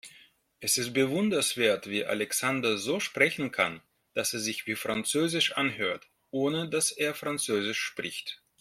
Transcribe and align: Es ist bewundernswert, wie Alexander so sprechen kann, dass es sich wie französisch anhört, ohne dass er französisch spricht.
Es 0.61 0.77
ist 0.79 0.93
bewundernswert, 0.93 1.87
wie 1.87 2.03
Alexander 2.03 2.79
so 2.79 2.99
sprechen 2.99 3.51
kann, 3.51 3.83
dass 4.15 4.33
es 4.33 4.45
sich 4.45 4.65
wie 4.65 4.73
französisch 4.73 5.51
anhört, 5.55 6.09
ohne 6.31 6.67
dass 6.67 6.91
er 6.91 7.13
französisch 7.13 7.79
spricht. 7.79 8.41